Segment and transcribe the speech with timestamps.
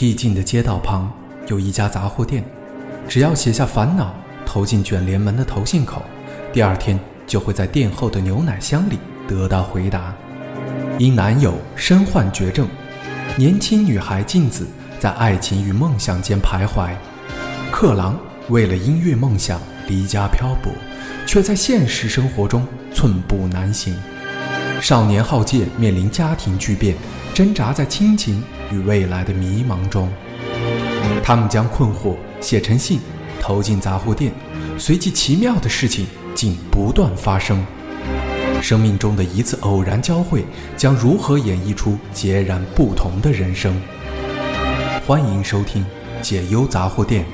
[0.00, 1.12] 僻静的街道旁
[1.48, 2.42] 有一家杂货店，
[3.06, 4.14] 只要写下烦恼，
[4.46, 6.02] 投进卷帘门的投信口，
[6.54, 8.98] 第二天就会在店后的牛奶箱里
[9.28, 10.14] 得到回答。
[10.98, 12.66] 因男友身患绝症，
[13.36, 14.66] 年轻女孩静子
[14.98, 16.94] 在爱情与梦想间徘徊。
[17.70, 20.72] 克郎为了音乐梦想离家漂泊，
[21.26, 23.94] 却在现实生活中寸步难行。
[24.80, 26.96] 少年浩介面临家庭巨变，
[27.34, 30.08] 挣扎在亲情与未来的迷茫中。
[31.22, 33.00] 他们将困惑写成信，
[33.40, 34.32] 投进杂货店，
[34.78, 37.64] 随即奇妙的事情竟不断发生。
[38.62, 40.44] 生命中的一次偶然交汇，
[40.76, 43.74] 将如何演绎出截然不同的人生？
[45.06, 45.84] 欢迎收听
[46.22, 47.24] 《解忧杂货店》，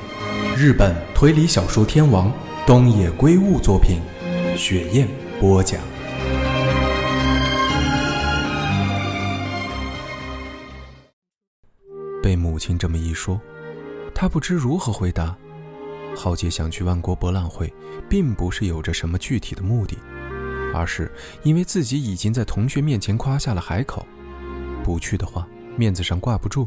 [0.56, 2.32] 日本推理小说天王
[2.66, 4.00] 东野圭吾作品，
[4.56, 5.09] 雪雁
[5.40, 5.80] 播讲。
[12.27, 13.41] 被母亲这么一说，
[14.13, 15.37] 他不知如何回答。
[16.16, 17.73] 浩杰想去万国博览会，
[18.09, 19.96] 并不是有着什么具体的目的。
[20.74, 21.09] 而是
[21.45, 24.04] 因为自己已经在同学面前夸下了海口，
[24.82, 26.66] 不去的话面子上挂不住。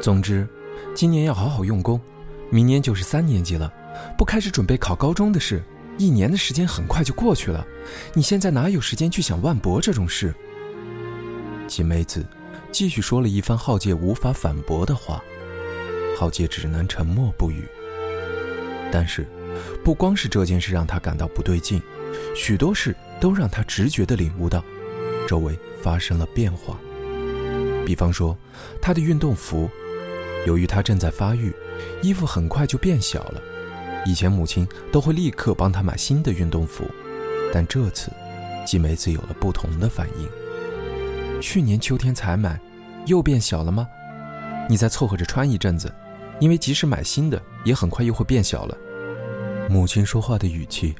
[0.00, 0.48] 总之，
[0.94, 2.00] 今年要好好用功，
[2.48, 3.70] 明年就是三年级了，
[4.16, 5.62] 不开始准备考高中的事，
[5.98, 7.62] 一年的时间很快就过去了。
[8.14, 10.34] 你现在哪有时间去想万博这种事？
[11.68, 12.26] 金梅子
[12.72, 15.22] 继续说了一番浩介无法反驳的话，
[16.18, 17.68] 浩介只能沉默不语。
[18.90, 19.26] 但是，
[19.84, 21.80] 不光是这件事让他感到不对劲。
[22.34, 24.64] 许多事都让他直觉地领悟到，
[25.28, 26.78] 周围发生了变化。
[27.84, 28.36] 比方说，
[28.80, 29.68] 他的运动服，
[30.46, 31.54] 由于他正在发育，
[32.02, 33.40] 衣服很快就变小了。
[34.06, 36.84] 以前母亲都会立刻帮他买新的运动服，
[37.52, 38.10] 但这次，
[38.66, 40.41] 季梅子有了不同的反应。
[41.42, 42.58] 去年秋天才买，
[43.04, 43.86] 又变小了吗？
[44.68, 45.92] 你再凑合着穿一阵子，
[46.38, 48.78] 因为即使买新的，也很快又会变小了。
[49.68, 50.94] 母亲说话的语气。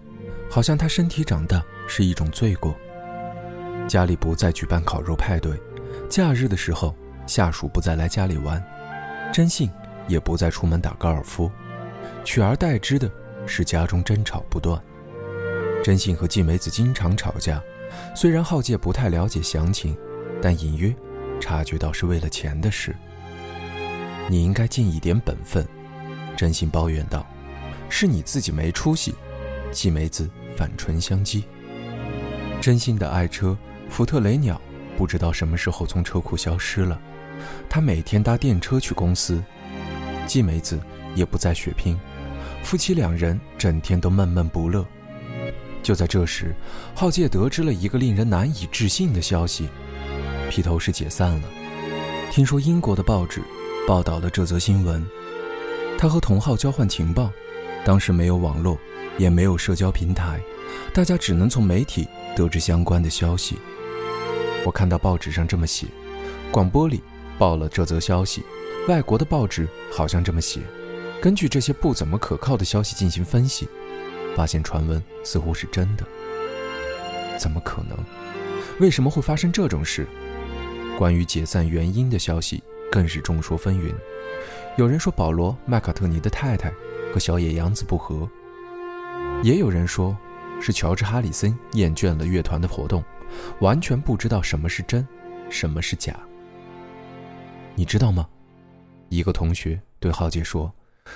[0.51, 2.77] 好像她身体长大是一种罪过。
[3.89, 5.59] 家里不再举办烤肉派对，
[6.11, 6.95] 假日的时候
[7.27, 8.63] 下属不再来家里玩，
[9.33, 9.71] 真信
[10.09, 11.51] 也不再出门打高尔夫，
[12.23, 13.11] 取而代之的
[13.47, 14.79] 是家中争吵不断。
[15.83, 17.59] 真信和季梅子经常吵架，
[18.15, 19.97] 虽然浩介不太了解详情，
[20.43, 20.95] 但隐约
[21.41, 22.95] 察觉到是为了钱的事。
[24.29, 25.67] 你应该尽一点本分，
[26.37, 27.27] 真心抱怨道
[27.89, 29.15] ：“是你自己没出息。”
[29.73, 30.29] 季梅子。
[30.55, 31.43] 反唇相讥。
[32.61, 33.57] 真心的爱车
[33.89, 34.61] 福特雷鸟
[34.99, 37.01] 不知道什么时候从车库消失了。
[37.71, 39.43] 他每天搭电车去公司。
[40.27, 40.79] 季梅子
[41.15, 41.99] 也不再血拼，
[42.63, 44.87] 夫妻两人整天都闷闷不乐。
[45.83, 46.55] 就在这时，
[46.95, 49.71] 浩介得知了一个令人难以置信的消息：
[50.53, 51.49] 披头士解散了。
[52.31, 53.41] 听说英国的报纸
[53.89, 55.03] 报道了这则新闻。
[55.97, 57.33] 他和同号交换情报，
[57.87, 58.79] 当时没有网络。
[59.19, 60.41] 也没有社交平台，
[60.95, 63.59] 大家只能从媒体得知相关的消息。
[64.65, 65.87] 我看到报纸上这么写，
[66.51, 67.03] 广播里
[67.39, 68.43] 报了这则消息，
[68.89, 70.61] 外国的报纸好像这么写。
[71.21, 73.69] 根据这些不怎么可靠的消息进行分析，
[74.35, 76.07] 发现传闻似乎是真的。
[77.39, 77.99] 怎么可能？
[78.81, 80.07] 为什么会发生这种事？
[80.99, 83.93] 关于解散原因的消息更是众说纷纭。
[84.77, 86.73] 有人说保罗·麦卡特尼的太太
[87.13, 88.29] 和小野洋子不和。
[89.43, 90.17] 也有人说，
[90.61, 93.03] 是乔治·哈里森厌倦了乐团的活动，
[93.61, 95.07] 完全不知道什么是真，
[95.51, 96.15] 什么是假。
[97.75, 98.29] 你知道吗？
[99.09, 100.73] 一个同学对浩杰说：“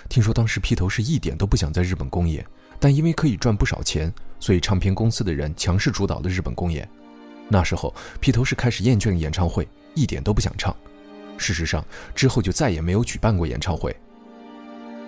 [0.09, 2.45] 听说当时披头士一点都不想在日本公演，
[2.81, 6.89] 但因为可以赚不少钱，所以唱片公司的人强势主导了日本公演。
[7.49, 10.75] 那时候，披头士开始厌倦演唱会，一点都不想唱。
[11.37, 11.85] 事实上，
[12.15, 13.95] 之后就再也没有举办过演唱会。”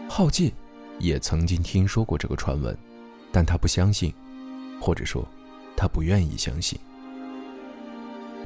[0.09, 0.53] 浩介
[0.99, 2.77] 也曾经听说过这个传闻。
[3.31, 4.11] 但他不相信，
[4.81, 5.23] 或者说，
[5.77, 6.79] 他不愿意相信。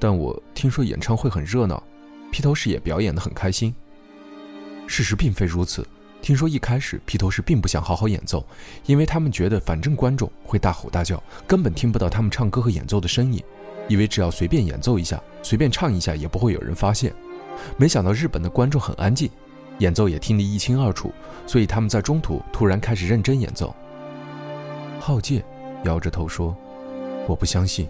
[0.00, 1.80] 但我听说演唱会很热闹，
[2.32, 3.72] 披头士也表演得很开心。
[4.88, 5.86] 事实并非如此。
[6.20, 8.44] 听说一开始披头士并不想好好演奏，
[8.86, 13.40] 因为他们觉得反正观众会大吼大叫，根本听不到他们唱歌和演奏的声音，
[13.88, 17.12] 以为只要随便演奏一下，随便唱一下也不会有人发现。
[17.76, 19.30] 没想到日本的观众很安静，
[19.78, 21.12] 演奏也听得一清二楚，
[21.46, 23.74] 所以他们在中途突然开始认真演奏。
[24.98, 25.44] 浩介
[25.84, 26.56] 摇着头说
[27.28, 27.88] ：“我不相信。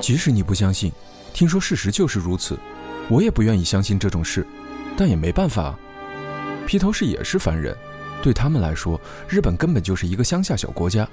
[0.00, 0.92] 即使你不相信，
[1.32, 2.58] 听说事实就是如此，
[3.08, 4.46] 我也不愿意相信这种事。
[4.96, 5.78] 但也没办法，
[6.66, 7.76] 披头士也是凡人，
[8.22, 11.08] 对他们来说，日本根本就是一个乡下小国家，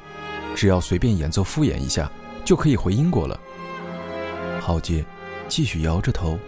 [0.55, 2.11] 只要随便演奏敷衍一下，
[2.45, 3.37] 就可以回英国了。”
[4.61, 5.03] 浩介
[5.49, 6.39] 继续摇着头，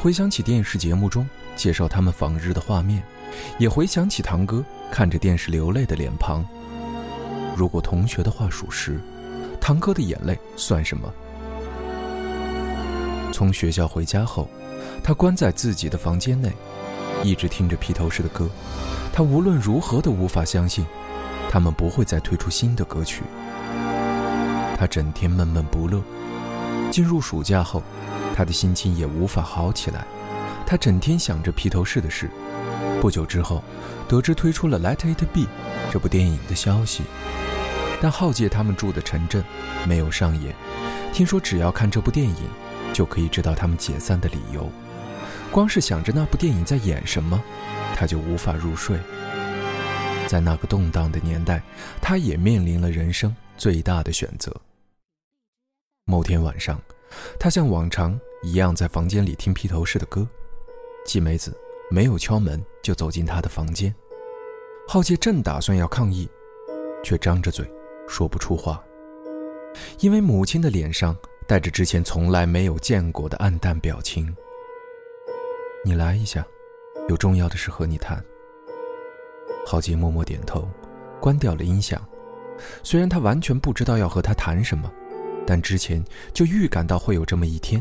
[0.00, 3.02] 回想起电视节目中介绍他们访日的画面，
[3.58, 6.44] 也回想起堂哥看着电视流泪的脸庞。
[7.56, 9.00] 如果同学的话属实，
[9.60, 11.12] 堂哥的眼泪算什么？
[13.32, 14.48] 从学校回家后，
[15.02, 16.52] 他关在自己的房间内，
[17.22, 18.48] 一直听着披头士的歌。
[19.12, 20.84] 他无论如何都无法相信，
[21.48, 23.22] 他们不会再推出新的歌曲。
[24.76, 26.02] 他整天闷闷不乐。
[26.90, 27.82] 进入暑假后，
[28.34, 30.04] 他的心情也无法好起来。
[30.66, 32.30] 他整天想着披头士的事。
[33.00, 33.62] 不久之后，
[34.08, 35.40] 得知推出了《Let It Be》
[35.92, 37.04] 这部电影的消息，
[38.00, 39.44] 但浩介他们住的城镇
[39.86, 40.54] 没有上演。
[41.12, 42.36] 听说只要看这部电影，
[42.92, 44.70] 就可以知道他们解散的理由。
[45.50, 47.40] 光是想着那部电影在演什么，
[47.94, 48.98] 他就无法入睡。
[50.26, 51.62] 在那个动荡的年代，
[52.00, 54.54] 他也面临了人生最大的选择。
[56.04, 56.80] 某天晚上，
[57.38, 60.26] 他像往常一样在房间里听披头士的歌。
[61.04, 61.56] 季梅子
[61.90, 63.94] 没有敲门就走进他的房间。
[64.88, 66.28] 浩介正打算要抗议，
[67.02, 67.68] 却张着嘴
[68.06, 68.84] 说不出话，
[69.98, 71.16] 因为母亲的脸上
[71.48, 74.32] 带着之前从来没有见过的暗淡表情。
[75.84, 76.46] 你来一下，
[77.08, 78.24] 有重要的事和你谈。
[79.66, 80.68] 浩杰默默点头，
[81.20, 82.00] 关掉了音响。
[82.82, 84.90] 虽然他完全不知道要和他谈什么。
[85.48, 86.04] 但之前
[86.34, 87.80] 就预感到会有这么一天，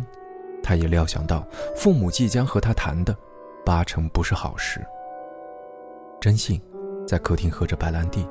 [0.61, 1.43] 他也料想到
[1.75, 3.17] 父母即将和他谈的，
[3.65, 4.85] 八成不是好事。
[6.21, 6.61] 真信
[7.07, 8.23] 在客厅喝着白兰地，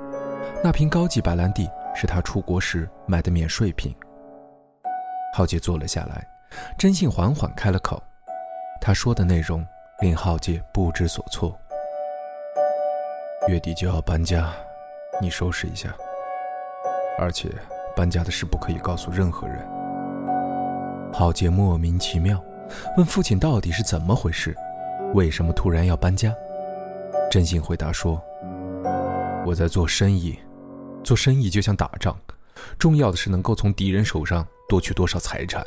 [0.62, 3.93] 那瓶高级白兰地是他出国时买的免税品。
[5.37, 6.25] 浩杰坐了下来，
[6.79, 8.00] 真信缓缓开了口，
[8.81, 9.67] 他说的内容
[10.00, 11.58] 令浩杰不知所措。
[13.49, 14.52] 月底就要搬家，
[15.20, 15.93] 你收拾一下，
[17.19, 17.50] 而且。
[17.96, 19.64] 搬家的事不可以告诉任何人。
[21.12, 22.43] 浩杰莫名其妙，
[22.96, 24.52] 问父亲到底是怎么回事，
[25.14, 26.34] 为什么突然要搬家？
[27.31, 28.20] 真心回答说
[29.46, 30.37] ：“我在做生意，
[31.05, 32.19] 做生意就像打仗，
[32.81, 35.64] 重要的是能够从敌人手上夺取多少财产。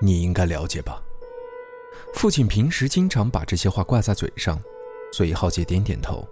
[0.00, 1.02] 你应该了解吧？”
[2.14, 4.58] 父亲平时经常把这些话挂在嘴上，
[5.12, 6.26] 所以浩杰点点头。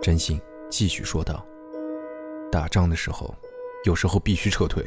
[0.00, 0.40] 真心
[0.70, 1.44] 继续说道
[2.54, 3.34] ：“打仗的时候。”
[3.84, 4.82] 有时候必须撤退，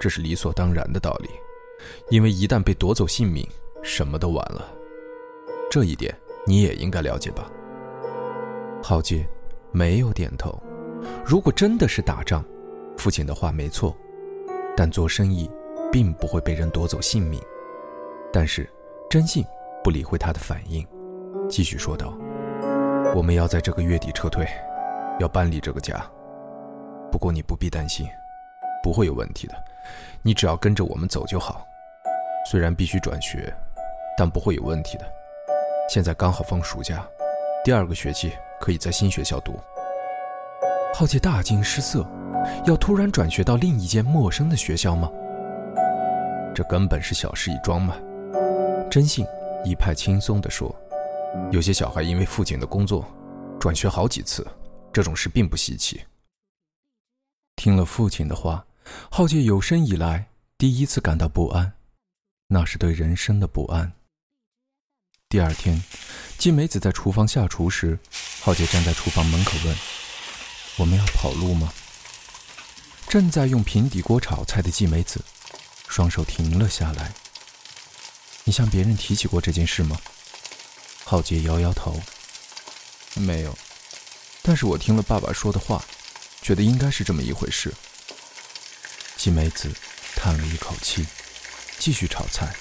[0.00, 1.28] 这是理所当然的道理，
[2.08, 3.46] 因为一旦被夺走性命，
[3.82, 4.72] 什么都晚了。
[5.70, 7.52] 这一点你也应该了解吧？
[8.82, 9.28] 浩杰
[9.70, 10.58] 没有点头。
[11.26, 12.42] 如果真的是打仗，
[12.96, 13.94] 父亲的话没错，
[14.74, 15.50] 但做生意
[15.92, 17.38] 并不会被人夺走性命。
[18.32, 18.66] 但是
[19.10, 19.44] 真信
[19.84, 20.82] 不理会他的反应，
[21.50, 22.16] 继续说道
[23.14, 24.48] ：“我们要在这个月底撤退，
[25.20, 26.02] 要搬离这个家。”
[27.16, 28.06] 不过你不必担心，
[28.82, 29.54] 不会有问题的。
[30.20, 31.66] 你只要跟着我们走就好。
[32.50, 33.50] 虽然必须转学，
[34.18, 35.10] 但不会有问题的。
[35.88, 37.08] 现在刚好放暑假，
[37.64, 39.58] 第二个学期可以在新学校读。
[40.92, 42.06] 浩杰大惊失色，
[42.66, 45.10] 要突然转学到另一间陌生的学校吗？
[46.54, 47.96] 这根本是小事一桩嘛。
[48.90, 49.24] 真信
[49.64, 50.70] 一派轻松地说
[51.50, 53.06] ：“有些小孩因为父亲的工作，
[53.58, 54.46] 转学好几次，
[54.92, 55.98] 这种事并不稀奇。”
[57.56, 58.66] 听了父亲的话，
[59.10, 61.72] 浩杰有生以来第一次感到不安，
[62.48, 63.92] 那是对人生的不安。
[65.28, 65.82] 第二天，
[66.38, 67.98] 季美子在厨房下厨时，
[68.42, 69.76] 浩杰站在厨房门口问
[70.76, 71.72] ：“我们要跑路吗？”
[73.08, 75.24] 正在用平底锅炒菜的季美子，
[75.88, 77.12] 双手停了下来。
[78.44, 79.98] “你向别人提起过这件事吗？”
[81.04, 81.98] 浩杰摇摇头
[83.16, 83.56] ：“没有。”
[84.42, 85.82] 但是我听了爸爸说的话。
[86.46, 87.74] 觉得应该是这么一回事。
[89.16, 89.68] 季梅子
[90.14, 91.04] 叹了一口气，
[91.76, 92.54] 继续炒菜，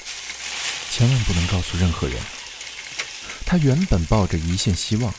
[0.90, 2.20] 千万不能告诉任何人。
[3.46, 5.14] 他原本抱着一线希望，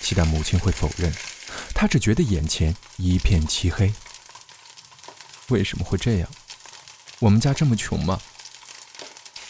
[0.00, 1.14] 期待母亲会否认。
[1.72, 3.94] 他只觉得眼前一片漆黑。
[5.46, 6.28] 为什么会这样？
[7.20, 8.20] 我们家这么穷吗？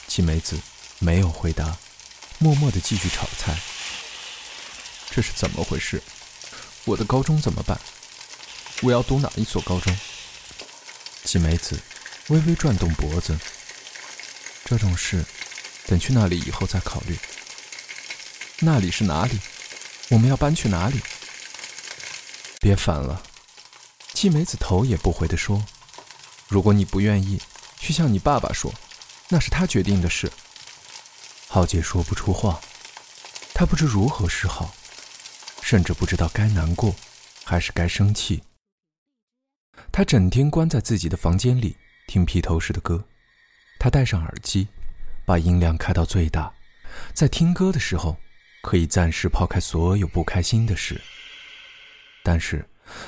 [0.07, 0.61] 季梅子
[0.99, 1.79] 没有回答，
[2.37, 3.59] 默默地继续炒菜。
[5.11, 6.03] 这是怎么回事？
[6.85, 7.81] 我的高中怎么办？
[8.83, 9.95] 我要读哪一所高中？
[11.25, 11.79] 季梅子
[12.29, 13.39] 微微转动脖子。
[14.65, 15.23] 这种事，
[15.87, 17.19] 等去那里以后再考虑。
[18.61, 19.39] 那里是哪里？
[20.09, 20.99] 我们要搬去哪里？
[22.61, 23.23] 别烦了。
[24.15, 25.63] 季梅子头也不回地说
[26.49, 27.39] ：“如果你不愿意，
[27.79, 28.73] 去向你爸爸说，
[29.29, 30.33] 那是他决定的事。”
[31.49, 32.61] 浩杰说不出话，
[33.53, 34.75] 他不知如何是好，
[35.61, 36.95] 甚至不知道该难过，
[37.45, 38.43] 还是该生气。
[39.93, 43.03] 他整天关在自己的房间里听披头士的歌，
[43.79, 44.67] 他戴上耳机，
[45.25, 46.53] 把音量开到最大，
[47.13, 48.17] 在听歌的时候，
[48.63, 51.01] 可以暂时抛开所有不开心的事。
[52.23, 52.65] 但是，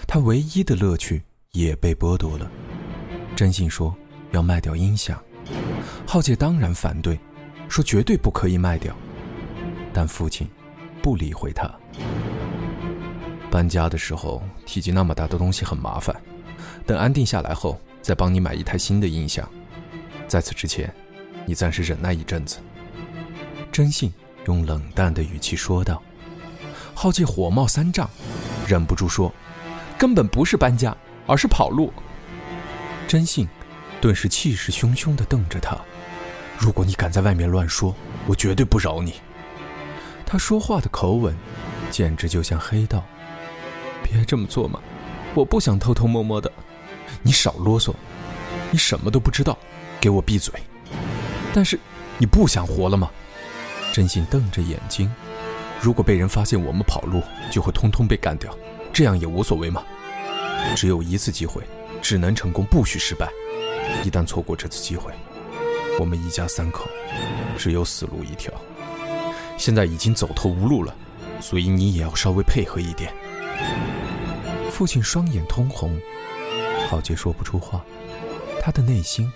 [0.06, 2.50] 他唯一的乐趣也被剥夺了。
[3.36, 3.94] 真信说
[4.30, 5.22] 要卖掉音响，
[6.06, 7.18] 浩杰当然反对，
[7.68, 8.96] 说绝对不可以卖掉。
[9.92, 10.48] 但父亲
[11.02, 11.70] 不理会他。
[13.50, 16.14] 搬家的时候，体积那么大的东西很麻烦，
[16.86, 19.48] 等安定下来后再帮你买一台新的音响。
[20.26, 20.92] 在此之前。
[21.44, 22.58] 你暂时忍耐一阵子。”
[23.72, 24.12] 真信
[24.46, 26.00] 用冷淡的语气说道。
[26.94, 28.08] 浩介火冒三丈，
[28.64, 29.34] 忍不住说
[29.98, 30.96] ：“根本不是搬家，
[31.26, 31.92] 而是跑路。”
[33.08, 33.48] 真信
[34.00, 35.76] 顿时气势汹汹地瞪着他
[36.60, 37.92] ：“如果你敢在外面乱说，
[38.26, 39.14] 我绝对不饶你。”
[40.24, 41.36] 他说话的口吻
[41.90, 43.02] 简直就像黑道。
[44.02, 44.80] 别这么做嘛，
[45.34, 46.52] 我不想偷偷摸摸的。
[47.22, 47.92] 你少啰嗦，
[48.70, 49.56] 你什么都不知道，
[50.00, 50.52] 给我闭嘴！
[51.54, 51.78] 但是，
[52.18, 53.10] 你不想活了吗？
[53.92, 55.10] 真心瞪着眼睛。
[55.80, 58.56] 如果被人发现我们跑路，就会通通被干掉，
[58.92, 59.82] 这样也无所谓吗？
[60.76, 61.62] 只有一次机会，
[62.00, 63.28] 只能成功，不许失败。
[64.04, 65.12] 一旦错过这次机会，
[65.98, 66.88] 我们一家三口
[67.58, 68.52] 只有死路一条。
[69.58, 70.94] 现在已经走投无路了，
[71.40, 73.12] 所以你也要稍微配合一点。
[74.70, 76.00] 父亲双眼通红，
[76.92, 77.82] 浩杰说不出话，
[78.60, 79.26] 他的内心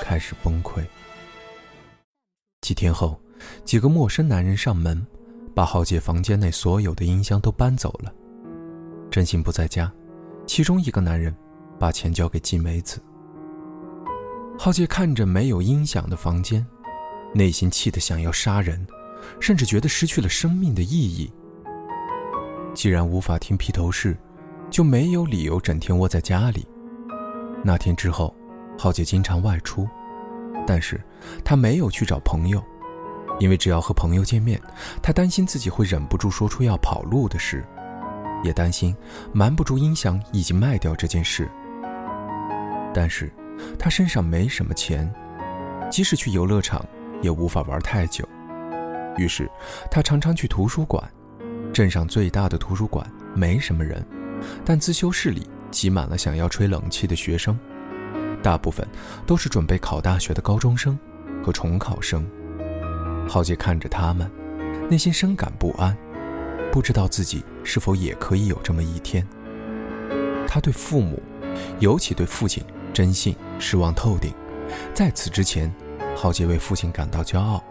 [0.00, 0.80] 开始崩溃。
[2.60, 3.20] 几天后，
[3.64, 5.04] 几个陌生男人上门，
[5.56, 8.14] 把浩杰房间内所有的音箱都搬走了。
[9.10, 9.92] 真心不在家，
[10.46, 11.34] 其中一个男人
[11.80, 13.02] 把钱交给季梅子。
[14.56, 16.64] 浩杰看着没有音响的房间，
[17.34, 18.86] 内心气得想要杀人，
[19.40, 21.28] 甚至觉得失去了生命的意义。
[22.72, 24.16] 既然无法听披头士，
[24.70, 26.64] 就没有理由整天窝在家里。
[27.64, 28.32] 那天之后，
[28.78, 29.88] 浩杰经常外出。
[30.66, 31.00] 但是，
[31.44, 32.62] 他没有去找朋友，
[33.40, 34.60] 因为只要和朋友见面，
[35.02, 37.64] 他担心自己会忍不住说出要跑路的事，
[38.42, 38.94] 也担心
[39.32, 41.48] 瞒不住音响以及卖掉这件事。
[42.94, 43.32] 但是，
[43.78, 45.12] 他身上没什么钱，
[45.90, 46.84] 即使去游乐场
[47.22, 48.28] 也无法玩太久，
[49.16, 49.50] 于是
[49.90, 51.02] 他常常去图书馆。
[51.72, 53.04] 镇上最大的图书馆
[53.34, 54.06] 没什么人，
[54.64, 57.58] 但自修室里挤满了想要吹冷气的学生。
[58.42, 58.86] 大部分
[59.26, 60.98] 都是准备考大学的高中生
[61.42, 62.24] 和重考生。
[63.28, 64.30] 浩杰看着他们，
[64.88, 65.96] 内心深感不安，
[66.70, 69.26] 不知道自己是否也可以有这么一天。
[70.46, 71.22] 他对父母，
[71.80, 72.62] 尤其对父亲
[72.92, 74.32] 真信失望透顶。
[74.92, 75.74] 在此之前，
[76.14, 77.64] 浩杰为父亲感到骄傲，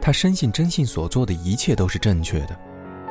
[0.00, 2.58] 他深信真信所做的一切都是正确的，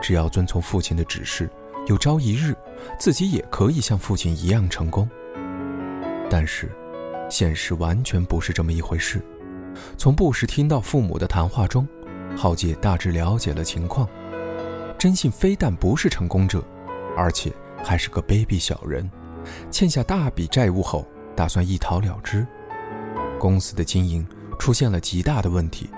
[0.01, 1.47] 只要遵从父亲的指示，
[1.85, 2.55] 有朝一日
[2.99, 5.09] 自己也可以像父亲一样成功。
[6.29, 6.71] 但是。
[7.29, 9.19] 现实完全不是这么一回事。
[9.97, 11.87] 从不时听到父母的谈话中，
[12.37, 14.07] 浩杰大致了解了情况。
[14.99, 16.63] 真信非但不是成功者，
[17.17, 17.51] 而且
[17.83, 19.09] 还是个卑鄙小人，
[19.71, 22.45] 欠下大笔债务后打算一逃了之。
[23.39, 24.23] 公司的经营
[24.59, 25.89] 出现了极大的问题，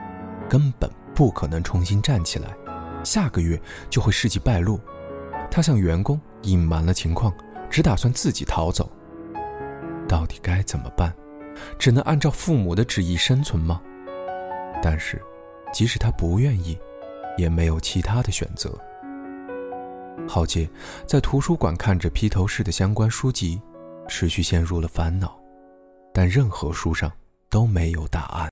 [0.47, 2.55] 根本不可能重新站起来。
[3.03, 4.79] 下个月就会事迹败露。
[5.55, 7.33] 他向员工隐瞒了情况，
[7.69, 8.91] 只打算自己逃走。
[10.05, 11.15] 到底该怎么办？
[11.79, 13.81] 只能按照父母的旨意生存吗？
[14.83, 15.17] 但是，
[15.71, 16.77] 即使他不愿意，
[17.37, 18.69] 也没有其他的选择。
[20.27, 20.69] 浩杰
[21.07, 23.61] 在图书馆看着披头士的相关书籍，
[24.09, 25.39] 持续陷入了烦恼，
[26.13, 27.09] 但任何书上
[27.49, 28.49] 都没有答案。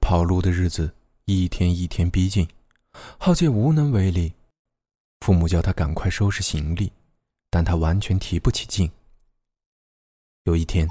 [0.00, 0.92] 跑路的日子
[1.26, 2.48] 一天一天逼近，
[3.16, 4.32] 浩杰无能为力。
[5.24, 6.92] 父母叫他赶快收拾行李，
[7.48, 8.90] 但他完全提不起劲。
[10.42, 10.86] 有一天，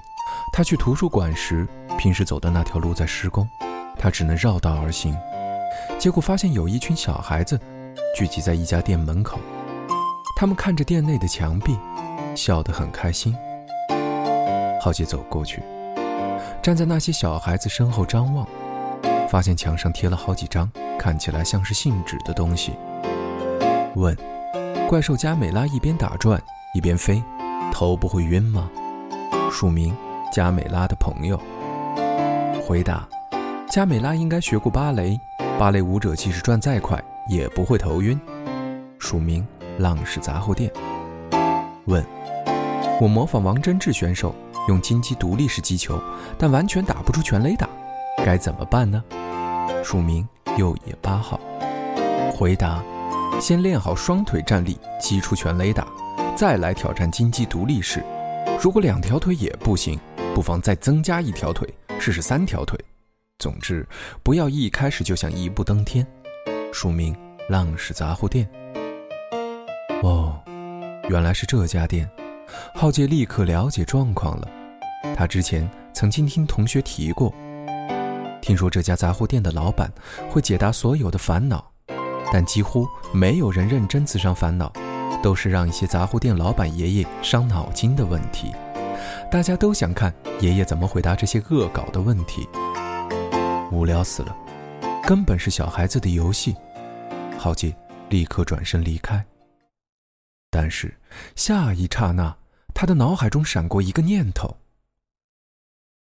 [0.51, 1.67] 他去图书馆时，
[1.99, 3.47] 平时走的那条路在施工，
[3.95, 5.15] 他只能绕道而行。
[5.99, 7.59] 结果发现有一群小孩子
[8.17, 9.37] 聚集在一家店门口，
[10.35, 11.77] 他们看着店内的墙壁，
[12.35, 13.37] 笑得很开心。
[14.81, 15.61] 浩杰走过去，
[16.59, 18.47] 站在那些小孩子身后张望，
[19.29, 22.73] 发现墙上贴了好几张看起来像是信纸的东西。
[23.95, 24.17] 问：
[24.87, 26.41] 怪兽加美拉一边打转
[26.73, 27.21] 一边飞，
[27.71, 28.69] 头不会晕吗？
[29.51, 29.95] 署名：
[30.31, 31.39] 加美拉的朋友。
[32.65, 33.07] 回答：
[33.69, 35.19] 加美拉应该学过芭蕾，
[35.59, 38.19] 芭蕾舞者即使转再快也不会头晕。
[38.97, 39.45] 署名：
[39.77, 40.71] 浪氏杂货店。
[41.85, 42.03] 问：
[42.99, 44.33] 我模仿王真志选手
[44.69, 45.99] 用金鸡独立式击球，
[46.37, 47.69] 但完全打不出全垒打，
[48.25, 49.03] 该怎么办呢？
[49.83, 51.39] 署名：右野八号。
[52.35, 52.81] 回答：
[53.39, 55.87] 先练好双腿站立，击出全垒打，
[56.35, 58.03] 再来挑战金鸡独立式。
[58.61, 59.99] 如果两条腿也不行，
[60.33, 61.67] 不妨再增加一条腿，
[61.99, 62.79] 试试三条腿，
[63.39, 63.85] 总之，
[64.23, 66.07] 不要一开始就想一步登天。
[66.71, 67.13] 署名：
[67.49, 68.49] 浪氏杂货店。
[70.03, 70.39] 哦，
[71.09, 72.09] 原来是这家店。
[72.75, 74.47] 浩介立刻了解状况了。
[75.17, 77.33] 他之前曾经听同学提过，
[78.41, 79.91] 听说这家杂货店的老板
[80.29, 81.72] 会解答所有的烦恼，
[82.33, 84.73] 但几乎没有人认真自伤烦恼，
[85.21, 88.51] 都是让一些杂货店老板爷爷伤脑筋的问题。
[89.31, 92.49] 大家都想看爷爷怎么回答这些恶搞的问题。
[93.71, 94.35] 无聊死了，
[95.03, 96.55] 根本是小孩子的游戏。
[97.37, 97.71] 浩杰
[98.09, 99.23] 立刻转身离开。
[100.49, 100.99] 但是
[101.35, 102.35] 下一刹那，
[102.73, 104.57] 他的脑海中闪过一个念头。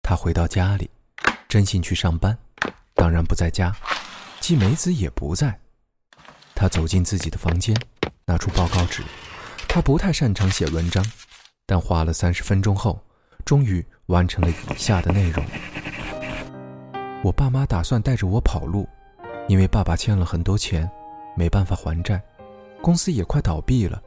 [0.00, 0.88] 他回到家里，
[1.48, 2.38] 真心去上班，
[2.94, 3.74] 当然不在家，
[4.38, 5.59] 季美子也不在。
[6.60, 7.74] 他走进自己的房间，
[8.26, 9.02] 拿出报告纸。
[9.66, 11.02] 他不太擅长写文章，
[11.64, 13.02] 但花了三十分钟后，
[13.46, 15.42] 终于完成了以下的内容。
[17.24, 18.86] 我爸妈打算带着我跑路，
[19.48, 20.86] 因为爸爸欠了很多钱，
[21.34, 22.22] 没办法还债，
[22.82, 23.98] 公司也快倒闭了。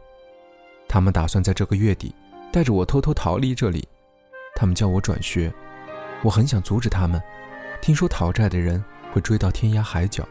[0.87, 2.13] 他们打算在这个月底
[2.51, 3.83] 带着我偷偷逃离这里，
[4.55, 5.51] 他们叫我转学，
[6.21, 7.19] 我很想阻止他们。
[7.81, 10.23] 听说讨债的人会追到天涯海角，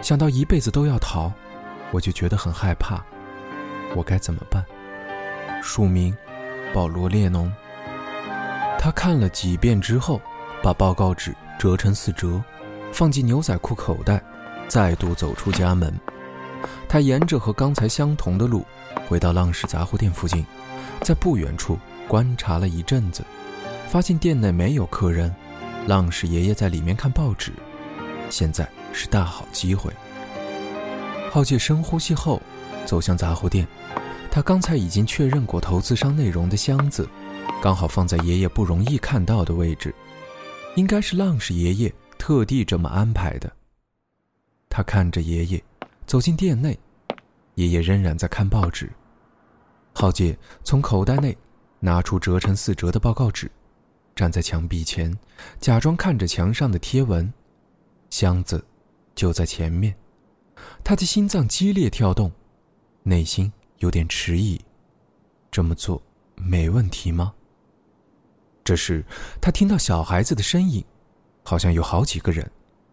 [0.00, 1.30] 想到一辈子都要逃，
[1.90, 3.04] 我就觉得很害怕。
[3.94, 4.64] 我该怎么办？
[5.62, 6.16] 署名：
[6.72, 7.52] 保罗·列侬。
[8.78, 10.20] 他看了几遍之后，
[10.62, 12.42] 把报告纸折成四折，
[12.92, 14.22] 放进牛仔裤口袋，
[14.68, 15.92] 再度走出家门。
[16.88, 18.64] 他沿着和刚才相同的路。
[19.08, 20.44] 回到浪氏杂货店附近，
[21.02, 23.24] 在不远处观察了一阵子，
[23.88, 25.34] 发现店内没有客人，
[25.86, 27.52] 浪氏爷爷在里面看报纸。
[28.30, 29.92] 现在是大好机会。
[31.30, 32.40] 浩介深呼吸后，
[32.86, 33.66] 走向杂货店。
[34.30, 37.08] 他刚才已经确认过投资商内容的箱子，
[37.62, 39.94] 刚好放在爷爷不容易看到的位置，
[40.76, 43.50] 应该是浪氏爷爷特地这么安排的。
[44.68, 45.62] 他看着爷爷
[46.06, 46.78] 走进店内。
[47.54, 48.88] 爷爷仍然在看报纸。
[49.92, 51.36] 浩杰从口袋内
[51.80, 53.50] 拿出折成四折的报告纸，
[54.14, 55.12] 站在墙壁前，
[55.58, 57.32] 假装看着墙上的贴文。
[58.10, 58.64] 箱子
[59.14, 59.94] 就在前面，
[60.82, 62.32] 他的心脏激烈跳动，
[63.02, 64.60] 内心有点迟疑：
[65.50, 66.02] 这么做
[66.34, 67.34] 没问题吗？
[68.64, 69.04] 这时，
[69.40, 70.84] 他听到小孩子的身影，
[71.42, 72.50] 好像有好几个人。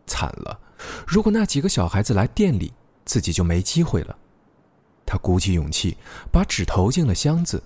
[0.08, 0.60] 惨了！
[1.08, 2.72] 如果那几个小孩子来店里，
[3.06, 4.16] 自己就没机会了。
[5.04, 5.98] 他鼓起勇气，
[6.32, 7.62] 把纸投进了箱子，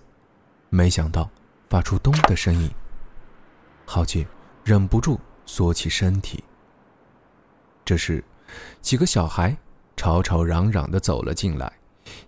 [0.69, 1.29] 没想到
[1.69, 2.71] 发出“咚”的声音。
[3.85, 4.25] 浩杰
[4.63, 6.41] 忍不住缩起身体。
[7.89, 8.23] 这时，
[8.81, 9.57] 几个小孩
[9.97, 11.73] 吵吵嚷嚷地走了进来。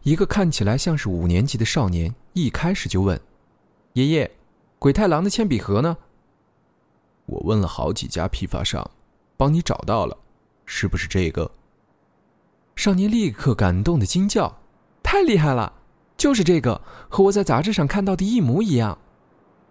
[0.01, 3.21] 一个看起来像是五年级的少年，一开始就问
[3.93, 4.31] ：“爷爷，
[4.79, 5.95] 鬼太郎的铅笔盒呢？”
[7.27, 8.89] 我问了好几家批发商，
[9.37, 10.17] 帮你找到了，
[10.65, 11.51] 是不是这个？
[12.75, 14.57] 少年立刻感动的惊叫。
[15.03, 15.71] 太厉害了，
[16.17, 18.97] 就是这个，和我在杂志上看到的一模一样。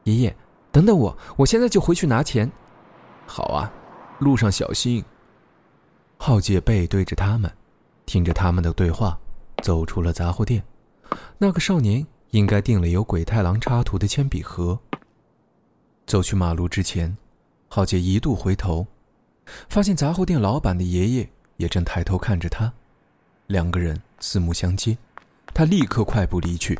[0.04, 0.36] 爷爷，
[0.70, 2.48] 等等我，我现在就回去拿钱。
[3.26, 3.72] 好啊，
[4.20, 5.04] 路上小心。
[6.22, 7.50] 浩杰背对着他们，
[8.04, 9.18] 听着他们的对话，
[9.62, 10.62] 走出了杂货店。
[11.38, 14.78] 那个少年应该订了有鬼太郎插图的铅笔盒。
[16.06, 17.16] 走去马路之前，
[17.68, 18.86] 浩杰一度回头，
[19.70, 22.70] 发现杂货店老板的爷爷也正抬头看着他，
[23.46, 24.98] 两个人四目相接。
[25.54, 26.78] 他立刻快步离去。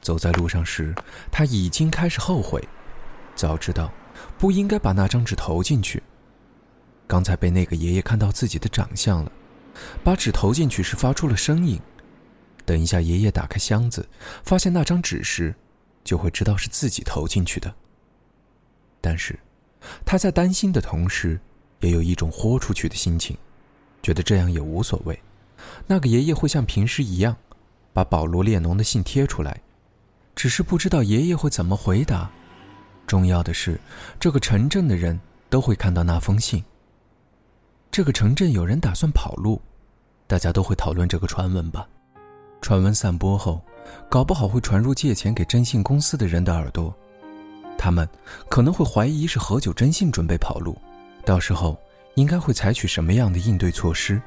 [0.00, 0.94] 走在路上时，
[1.30, 2.66] 他已经开始后悔，
[3.34, 3.92] 早知道
[4.38, 6.02] 不应该把那张纸投进去。
[7.10, 9.32] 刚才被那个爷爷看到自己的长相了，
[10.04, 11.80] 把纸投进去时发出了声音。
[12.64, 14.08] 等一下，爷爷打开箱子，
[14.44, 15.52] 发现那张纸时，
[16.04, 17.74] 就会知道是自己投进去的。
[19.00, 19.36] 但是，
[20.04, 21.40] 他在担心的同时，
[21.80, 23.36] 也有一种豁出去的心情，
[24.04, 25.20] 觉得这样也无所谓。
[25.88, 27.36] 那个爷爷会像平时一样。
[27.92, 29.60] 把保罗·列侬的信贴出来，
[30.36, 32.30] 只是不知道爷爷会怎么回答。
[33.04, 33.80] 重要的是，
[34.20, 35.18] 这个城镇的人
[35.48, 36.62] 都会看到那封信。
[37.92, 39.60] 这个城镇有人打算跑路，
[40.28, 41.88] 大家都会讨论这个传闻吧？
[42.60, 43.60] 传闻散播后，
[44.08, 46.94] 搞不好会传入借钱给征信公司的人的耳朵，
[47.76, 48.08] 他们
[48.48, 50.80] 可能会怀疑是何九征信准备跑路，
[51.24, 51.76] 到时候
[52.14, 54.22] 应该会采取什么样的应对措施？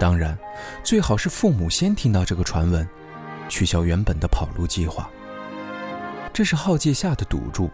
[0.00, 0.36] 当然，
[0.82, 2.88] 最好是父母先听到这个传闻，
[3.50, 5.10] 取消原本的跑路计划。
[6.32, 7.68] 这是浩介下的赌注，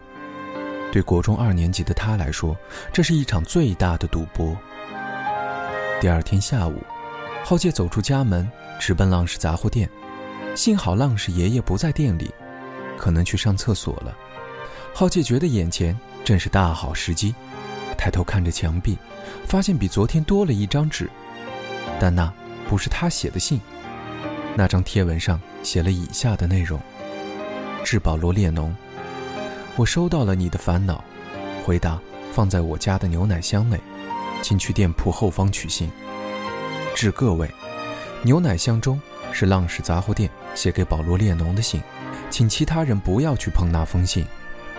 [0.91, 2.53] 对国中二年级的他来说，
[2.91, 4.53] 这是一场最大的赌博。
[6.01, 6.81] 第二天下午，
[7.43, 9.89] 浩介走出家门，直奔浪氏杂货店。
[10.55, 12.33] 幸好浪氏爷爷不在店里，
[12.97, 14.15] 可能去上厕所了。
[14.93, 17.35] 浩介觉得眼前正是大好时机，
[17.97, 18.97] 抬头看着墙壁，
[19.45, 21.09] 发现比昨天多了一张纸，
[21.99, 22.31] 但那
[22.69, 23.59] 不是他写的信。
[24.55, 26.79] 那张贴文上写了以下的内容
[27.83, 28.73] ：“致保罗·列侬，
[29.75, 31.03] 我收到了你的烦恼，
[31.65, 31.99] 回答
[32.31, 33.77] 放在我家的牛奶箱内，
[34.41, 35.91] 请去店铺后方取信。
[36.95, 37.49] 致各位，
[38.23, 38.99] 牛奶箱中
[39.31, 41.81] 是浪矢杂货店写给保罗·列侬的信，
[42.29, 44.25] 请其他人不要去碰那封信。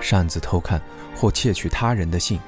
[0.00, 0.80] 擅自偷看
[1.14, 2.40] 或窃取他人的信。”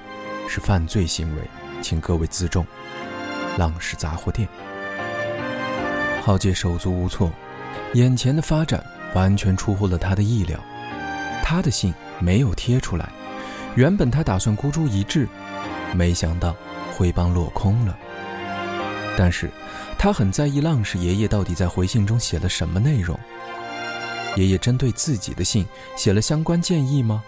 [0.49, 1.43] 是犯罪行为，
[1.81, 2.67] 请各位自重。
[3.57, 4.47] 浪矢杂货店，
[6.21, 7.33] 浩杰手足无措，
[7.95, 10.59] 眼前的发展完全出乎了他的意料。
[11.43, 13.09] 他的信没有贴出来，
[13.77, 15.27] 原本他打算孤注一掷，
[15.95, 16.55] 没想到
[16.93, 17.99] 徽帮落空了。
[19.17, 19.51] 但是，
[19.99, 23.19] 他很在意浪矢爷爷到底在回信中写了什么内容。
[24.37, 27.23] 爷爷针对自己的信写了相关建议吗？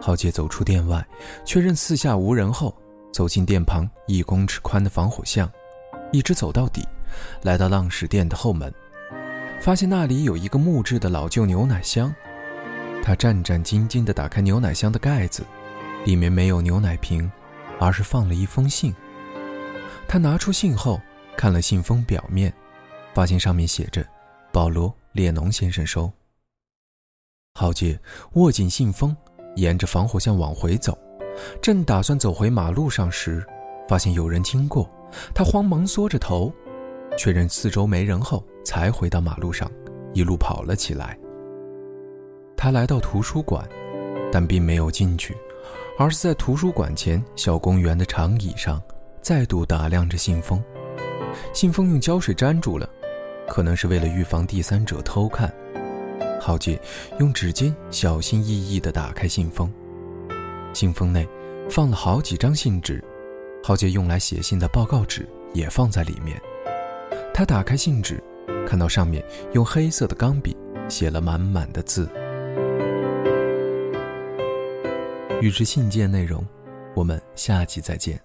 [0.00, 1.04] 浩杰走出店外，
[1.44, 2.72] 确认四下无人后，
[3.12, 5.50] 走进店旁一公尺宽的防火巷，
[6.12, 6.86] 一直走到底，
[7.42, 8.72] 来到浪矢店的后门，
[9.60, 12.14] 发现那里有一个木质的老旧牛奶箱。
[13.02, 15.44] 他战战兢兢地打开牛奶箱的盖子，
[16.04, 17.28] 里面没有牛奶瓶，
[17.78, 18.94] 而是放了一封信。
[20.08, 21.00] 他拿出信后，
[21.36, 22.52] 看了信封表面，
[23.14, 24.06] 发现上面写着
[24.52, 26.10] “保罗·列侬先生收”。
[27.54, 27.98] 浩杰
[28.32, 29.16] 握紧信封。
[29.56, 30.98] 沿着防火巷往回走，
[31.62, 33.42] 正打算走回马路上时，
[33.88, 34.86] 发现有人经过，
[35.34, 36.52] 他慌忙缩着头，
[37.16, 39.72] 确认四周没人后，才回到马路上，
[40.12, 41.18] 一路跑了起来。
[42.54, 43.66] 他来到图书馆，
[44.30, 45.34] 但并没有进去，
[45.98, 48.82] 而是在图书馆前小公园的长椅上，
[49.20, 50.62] 再度打量着信封。
[51.52, 52.88] 信封用胶水粘住了，
[53.48, 55.52] 可能是为了预防第三者偷看。
[56.40, 56.80] 浩杰
[57.18, 59.72] 用指尖小心翼翼地打开信封，
[60.72, 61.26] 信封内
[61.68, 63.02] 放了好几张信纸，
[63.64, 66.40] 浩杰用来写信的报告纸也放在里面。
[67.34, 68.22] 他打开信纸，
[68.66, 70.56] 看到上面用黑色的钢笔
[70.88, 72.08] 写了满满的字。
[75.40, 76.44] 与之信件内容，
[76.94, 78.18] 我们下期再见。